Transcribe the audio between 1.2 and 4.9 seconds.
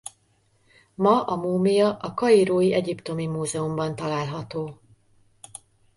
a múmia a kairói Egyiptomi Múzeumban található.